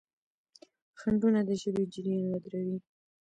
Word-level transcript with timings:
خنډونه 0.99 1.39
د 1.47 1.49
ژبې 1.61 1.83
جریان 1.93 2.25
ودروي. 2.31 2.77